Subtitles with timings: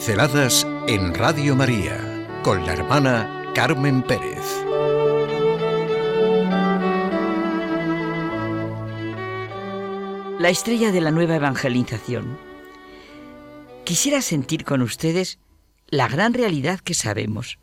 [0.00, 4.46] Pinceladas en Radio María con la hermana Carmen Pérez.
[10.38, 12.38] La estrella de la nueva evangelización.
[13.84, 15.38] Quisiera sentir con ustedes
[15.88, 17.58] la gran realidad que sabemos.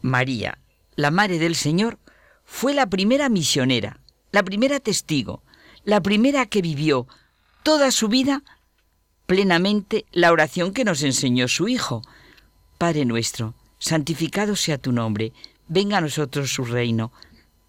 [0.00, 0.56] María,
[0.96, 1.98] la madre del Señor,
[2.46, 4.00] fue la primera misionera,
[4.32, 5.42] la primera testigo,
[5.84, 7.06] la primera que vivió
[7.62, 8.42] toda su vida
[9.26, 12.02] plenamente la oración que nos enseñó su Hijo.
[12.78, 15.32] Padre nuestro, santificado sea tu nombre,
[15.68, 17.12] venga a nosotros su reino,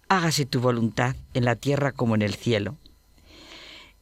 [0.08, 2.76] hágase tu voluntad en la tierra como en el cielo.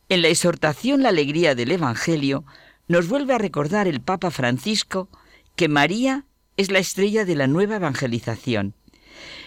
[0.08, 2.44] En la exhortación La alegría del Evangelio
[2.88, 5.08] nos vuelve a recordar el Papa Francisco
[5.56, 8.74] que María es la estrella de la nueva evangelización.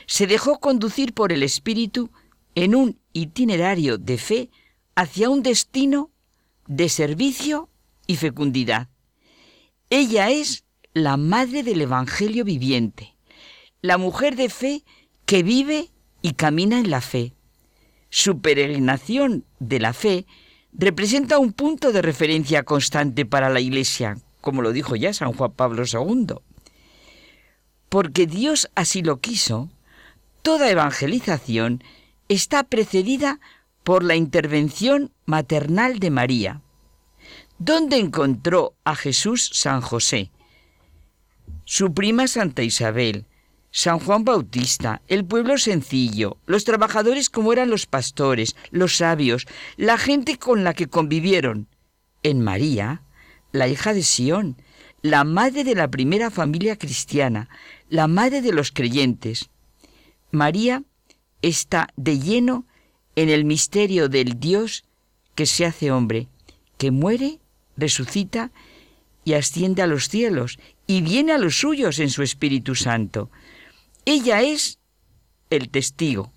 [0.07, 2.09] Se dejó conducir por el Espíritu
[2.55, 4.49] en un itinerario de fe
[4.95, 6.09] hacia un destino
[6.65, 7.69] de servicio
[8.07, 8.87] y fecundidad.
[9.89, 10.63] Ella es
[10.93, 13.15] la madre del Evangelio viviente,
[13.81, 14.83] la mujer de fe
[15.25, 15.89] que vive
[16.21, 17.33] y camina en la fe.
[18.09, 20.25] Su peregrinación de la fe
[20.73, 25.51] representa un punto de referencia constante para la Iglesia, como lo dijo ya San Juan
[25.51, 26.35] Pablo II.
[27.89, 29.69] Porque Dios así lo quiso,
[30.41, 31.83] toda evangelización
[32.29, 33.39] está precedida
[33.83, 36.61] por la intervención maternal de María.
[37.59, 40.29] ¿Dónde encontró a Jesús San José?
[41.65, 43.25] Su prima Santa Isabel,
[43.71, 49.97] San Juan Bautista, el pueblo sencillo, los trabajadores como eran los pastores, los sabios, la
[49.97, 51.67] gente con la que convivieron.
[52.21, 53.01] En María,
[53.51, 54.61] la hija de Sión,
[55.01, 57.49] la madre de la primera familia cristiana,
[57.89, 59.49] la madre de los creyentes.
[60.29, 60.83] María
[61.41, 62.67] está de lleno
[63.15, 64.85] en el misterio del Dios
[65.33, 66.27] que se hace hombre,
[66.77, 67.39] que muere
[67.77, 68.51] resucita
[69.23, 73.29] y asciende a los cielos y viene a los suyos en su Espíritu Santo.
[74.05, 74.79] Ella es
[75.49, 76.31] el testigo,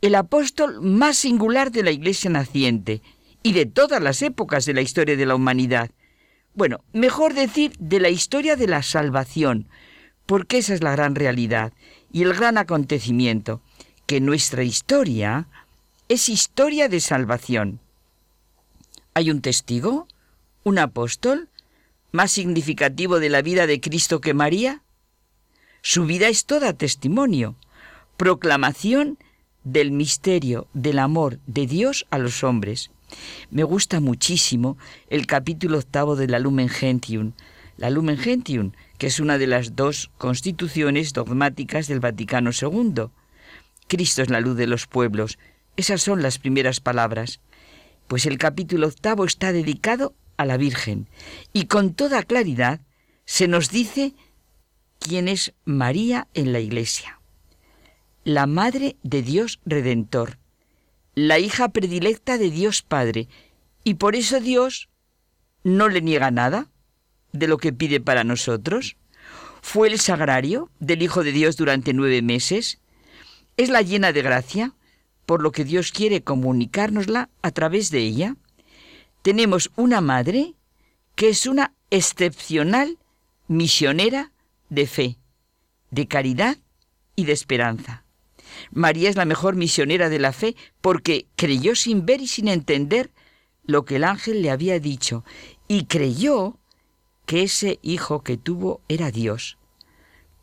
[0.00, 3.02] el apóstol más singular de la Iglesia naciente
[3.42, 5.90] y de todas las épocas de la historia de la humanidad.
[6.54, 9.68] Bueno, mejor decir de la historia de la salvación,
[10.26, 11.72] porque esa es la gran realidad
[12.12, 13.62] y el gran acontecimiento,
[14.06, 15.46] que nuestra historia
[16.08, 17.80] es historia de salvación.
[19.14, 20.08] ¿Hay un testigo?
[20.68, 21.48] Un apóstol
[22.12, 24.82] más significativo de la vida de Cristo que María?
[25.80, 27.56] Su vida es toda testimonio,
[28.18, 29.18] proclamación
[29.64, 32.90] del misterio del amor de Dios a los hombres.
[33.50, 34.76] Me gusta muchísimo
[35.08, 37.32] el capítulo octavo de la Lumen Gentium,
[37.78, 43.04] la Lumen Gentium, que es una de las dos constituciones dogmáticas del Vaticano II.
[43.86, 45.38] Cristo es la luz de los pueblos.
[45.76, 47.40] Esas son las primeras palabras.
[48.06, 51.08] Pues el capítulo octavo está dedicado a la Virgen
[51.52, 52.80] y con toda claridad
[53.26, 54.14] se nos dice
[54.98, 57.20] quién es María en la Iglesia.
[58.24, 60.38] La Madre de Dios Redentor,
[61.14, 63.28] la hija predilecta de Dios Padre,
[63.84, 64.88] y por eso Dios
[65.64, 66.68] no le niega nada
[67.32, 68.96] de lo que pide para nosotros.
[69.60, 72.80] Fue el sagrario del Hijo de Dios durante nueve meses.
[73.56, 74.74] Es la llena de gracia,
[75.26, 78.36] por lo que Dios quiere comunicárnosla a través de ella
[79.22, 80.54] tenemos una madre
[81.14, 82.98] que es una excepcional
[83.48, 84.32] misionera
[84.68, 85.18] de fe,
[85.90, 86.58] de caridad
[87.16, 88.04] y de esperanza.
[88.70, 93.10] María es la mejor misionera de la fe porque creyó sin ver y sin entender
[93.64, 95.24] lo que el ángel le había dicho
[95.66, 96.58] y creyó
[97.26, 99.58] que ese hijo que tuvo era Dios.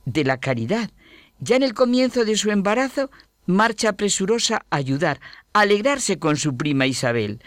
[0.05, 0.91] De la caridad,
[1.39, 3.09] ya en el comienzo de su embarazo,
[3.47, 5.19] marcha presurosa a ayudar,
[5.53, 7.39] a alegrarse con su prima Isabel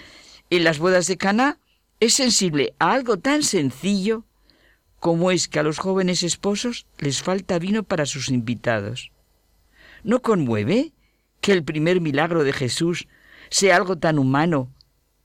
[0.50, 1.58] en las bodas de Caná
[2.00, 4.24] es sensible a algo tan sencillo
[5.00, 9.12] como es que a los jóvenes esposos les falta vino para sus invitados.
[10.02, 10.92] ¿No conmueve
[11.40, 13.06] que el primer milagro de Jesús
[13.50, 14.72] sea algo tan humano,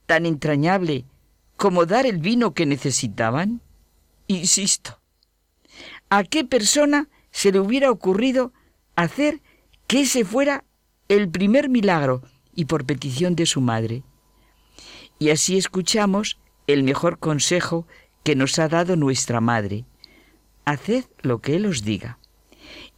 [0.05, 1.05] tan entrañable,
[1.57, 3.61] como dar el vino que necesitaban?
[4.27, 4.99] Insisto,
[6.09, 8.53] ¿a qué persona se le hubiera ocurrido
[8.95, 9.41] hacer
[9.87, 10.63] que ese fuera
[11.07, 12.21] el primer milagro
[12.55, 14.03] y por petición de su madre?
[15.23, 16.37] Y así escuchamos
[16.67, 17.87] el mejor consejo
[18.23, 19.85] que nos ha dado nuestra Madre.
[20.65, 22.17] Haced lo que Él os diga.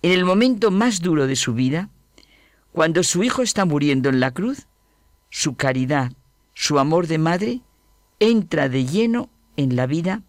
[0.01, 1.91] En el momento más duro de su vida,
[2.71, 4.65] cuando su hijo está muriendo en la cruz,
[5.29, 6.13] su caridad,
[6.55, 7.61] su amor de madre,
[8.19, 10.23] entra de lleno en la vida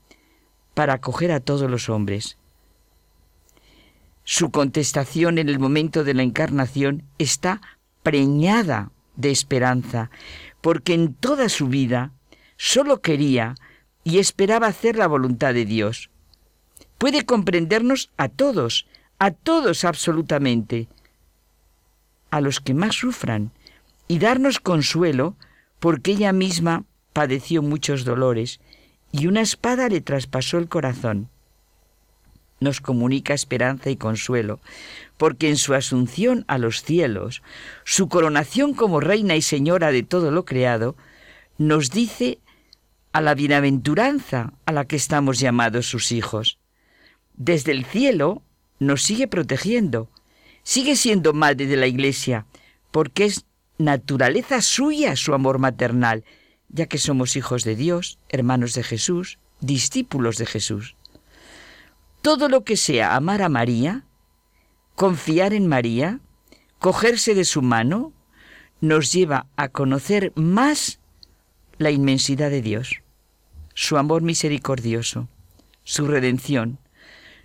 [0.75, 2.37] para acoger a todos los hombres.
[4.22, 7.62] Su contestación en el momento de la encarnación está
[8.02, 10.11] preñada de esperanza,
[10.61, 12.13] porque en toda su vida
[12.57, 13.55] solo quería
[14.05, 16.11] y esperaba hacer la voluntad de Dios.
[16.99, 18.87] puede comprendernos a todos,
[19.19, 20.89] a todos absolutamente,
[22.31, 23.51] a los que más sufran,
[24.09, 25.37] y darnos consuelo
[25.81, 28.61] porque ella misma padeció muchos dolores
[29.13, 31.29] y una espada le traspasó el corazón.
[32.61, 34.61] Nos comunica esperanza y consuelo,
[35.19, 37.43] porque en su asunción a los cielos,
[37.85, 40.97] su coronación como reina y señora de todo lo creado,
[41.58, 42.38] nos dice
[43.12, 46.58] a la bienaventuranza a la que estamos llamados sus hijos.
[47.35, 48.43] Desde el cielo
[48.79, 50.11] nos sigue protegiendo,
[50.62, 52.47] sigue siendo madre de la Iglesia,
[52.91, 53.47] porque es
[53.79, 56.25] naturaleza suya su amor maternal,
[56.69, 60.95] ya que somos hijos de Dios, hermanos de Jesús, discípulos de Jesús.
[62.26, 64.05] Todo lo que sea amar a María,
[64.96, 66.19] confiar en María,
[66.81, 68.12] cogerse de su mano,
[68.81, 70.99] nos lleva a conocer más
[71.78, 73.00] la inmensidad de Dios,
[73.75, 75.28] su amor misericordioso,
[75.84, 76.81] su redención.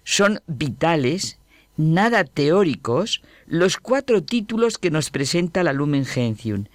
[0.03, 1.37] Son vitales,
[1.77, 6.65] nada teóricos, los cuatro títulos que nos presenta la Lumen Gentium.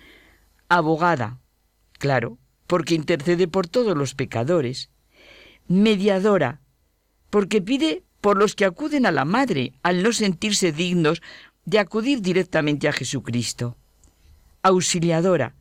[0.69, 1.41] Abogada,
[1.99, 2.39] claro,
[2.69, 4.91] porque intercede por todos los pecadores.
[5.67, 6.61] Mediadora,
[7.31, 11.23] porque pide por los que acuden a la Madre al no sentirse dignos
[11.65, 13.77] de acudir directamente a Jesucristo.
[14.63, 15.55] Auxiliadora,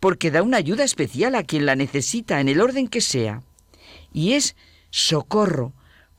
[0.00, 3.42] porque da una ayuda especial a quien la necesita en el orden que sea.
[4.12, 4.56] Y es
[4.90, 5.72] socorro,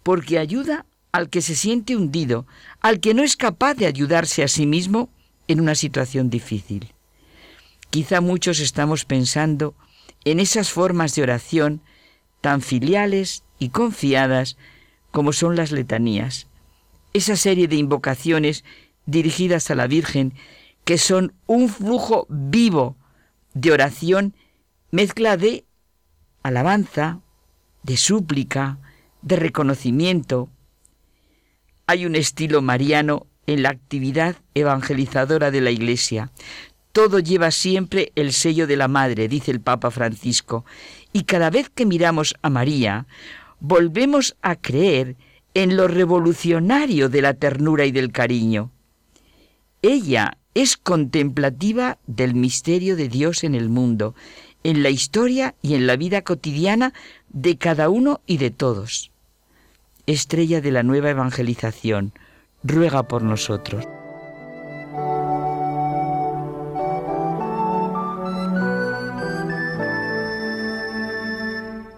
[0.04, 2.48] porque ayuda al que se siente hundido,
[2.82, 5.10] al que no es capaz de ayudarse a sí mismo
[5.48, 6.94] en una situación difícil.
[7.90, 9.76] Quizá muchos estamos pensando
[10.26, 11.82] en esas formas de oración
[12.42, 14.58] tan filiales y confiadas
[15.14, 16.48] como son las letanías,
[17.14, 18.66] esa serie de invocaciones
[19.06, 20.34] dirigidas a la Virgen
[20.86, 22.98] que son un flujo vivo
[23.54, 24.34] de oración,
[24.90, 25.66] mezcla de
[26.42, 27.20] alabanza,
[27.84, 28.80] de súplica,
[29.22, 30.50] de reconocimiento.
[31.86, 36.32] Hay un estilo mariano en la actividad evangelizadora de la Iglesia.
[36.92, 40.66] Todo lleva siempre el sello de la Madre, dice el Papa Francisco,
[41.12, 43.06] y cada vez que miramos a María,
[43.64, 45.16] volvemos a creer
[45.54, 48.72] en lo revolucionario de la ternura y del cariño.
[49.82, 54.16] Ella es contemplativa del misterio de Dios en el mundo,
[54.64, 56.94] en la historia y en la vida cotidiana
[57.30, 59.12] de cada uno y de todos.
[60.08, 62.12] Estrella de la nueva evangelización,
[62.64, 63.86] ruega por nosotros.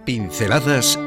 [0.06, 1.00] Pinceladas